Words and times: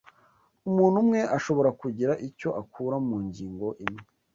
Umuntu 0.69 0.97
umwe 1.03 1.19
ashobora 1.37 1.69
kugira 1.81 2.13
icyo 2.27 2.49
akura 2.61 2.95
mu 3.07 3.17
ngingo 3.27 3.67
imwe 3.85 4.03